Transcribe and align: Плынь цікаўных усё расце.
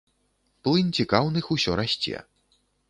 Плынь 0.67 0.91
цікаўных 1.01 1.53
усё 1.59 1.71
расце. 1.83 2.17